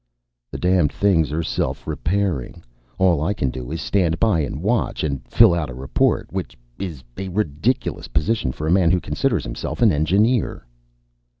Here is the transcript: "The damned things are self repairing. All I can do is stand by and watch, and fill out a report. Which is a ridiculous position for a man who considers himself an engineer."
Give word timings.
"The 0.49 0.57
damned 0.57 0.91
things 0.91 1.31
are 1.31 1.43
self 1.43 1.85
repairing. 1.85 2.63
All 2.97 3.21
I 3.23 3.35
can 3.35 3.51
do 3.51 3.71
is 3.71 3.83
stand 3.83 4.19
by 4.19 4.39
and 4.39 4.59
watch, 4.63 5.03
and 5.03 5.21
fill 5.29 5.53
out 5.53 5.69
a 5.69 5.75
report. 5.75 6.33
Which 6.33 6.57
is 6.79 7.03
a 7.19 7.29
ridiculous 7.29 8.07
position 8.07 8.51
for 8.51 8.65
a 8.65 8.71
man 8.73 8.89
who 8.89 8.99
considers 8.99 9.43
himself 9.43 9.79
an 9.79 9.91
engineer." 9.91 10.65